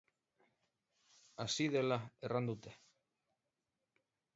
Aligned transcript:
Hasi 1.45 1.69
dela 1.77 2.01
erran 2.31 2.53
dute. 2.53 2.77